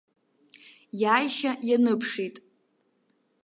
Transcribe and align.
Иааишьа 1.01 1.51
ианыԥшит. 1.69 2.35